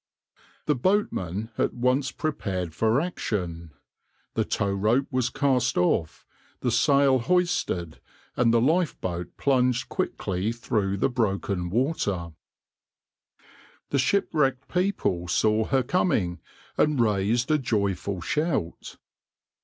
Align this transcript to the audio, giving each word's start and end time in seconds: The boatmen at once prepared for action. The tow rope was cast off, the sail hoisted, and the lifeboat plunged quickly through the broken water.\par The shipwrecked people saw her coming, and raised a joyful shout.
The 0.65 0.73
boatmen 0.73 1.51
at 1.59 1.75
once 1.75 2.09
prepared 2.11 2.73
for 2.73 2.99
action. 2.99 3.69
The 4.33 4.43
tow 4.43 4.71
rope 4.73 5.05
was 5.11 5.29
cast 5.29 5.77
off, 5.77 6.25
the 6.61 6.71
sail 6.71 7.19
hoisted, 7.19 7.99
and 8.35 8.51
the 8.51 8.61
lifeboat 8.61 9.37
plunged 9.37 9.89
quickly 9.89 10.51
through 10.53 10.97
the 10.97 11.09
broken 11.09 11.69
water.\par 11.69 12.33
The 13.91 13.99
shipwrecked 13.99 14.67
people 14.69 15.27
saw 15.27 15.65
her 15.65 15.83
coming, 15.83 16.39
and 16.79 16.99
raised 16.99 17.51
a 17.51 17.59
joyful 17.59 18.21
shout. 18.21 18.97